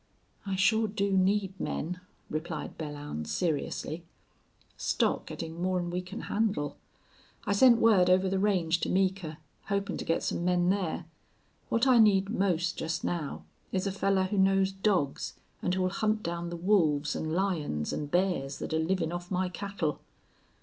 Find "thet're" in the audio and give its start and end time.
18.57-18.73